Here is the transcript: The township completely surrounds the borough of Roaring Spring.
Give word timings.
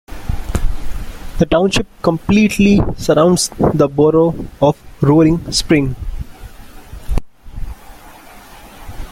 The 1.37 1.45
township 1.45 1.85
completely 2.01 2.79
surrounds 2.97 3.49
the 3.49 3.87
borough 3.87 4.33
of 4.59 4.81
Roaring 4.99 5.51
Spring. 5.51 5.95